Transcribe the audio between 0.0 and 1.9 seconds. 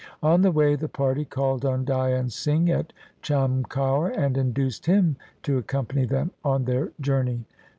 On the way the party called on